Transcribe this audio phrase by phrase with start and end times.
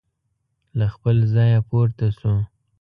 [0.77, 2.33] له خپل ځایه پورته شو.